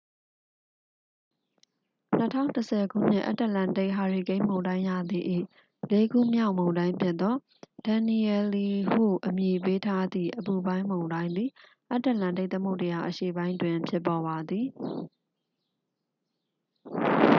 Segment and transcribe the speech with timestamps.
[2.17, 5.19] 2010 ခုနှစ် အတ္တလန္တိတ် ဟာရီကိန်းမုန်တိုင်းရာသီ၏
[5.91, 7.35] လေးခုမြောက်မုန်တိုင်းဖြစ်သော
[7.85, 8.57] danielle
[8.93, 11.49] ဟုအမည်ပေးထားသည့် အပူပိုင်းမုန်တိုင်းသည်
[11.91, 14.67] အတ္တလန္တိတ်သမုဒ္ဒရာအရှေ့ပိုင်းတွင် ဖြစ်ပေါ်ပါသည်